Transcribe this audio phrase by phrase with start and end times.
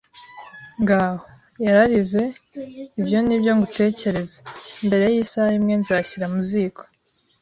[0.81, 1.19] “Ngaho!”
[1.65, 2.21] yararize.
[2.99, 4.37] “Ibyo ni byo ngutekereza.
[4.85, 6.81] Mbere yisaha imwe, nzashyira mu ziko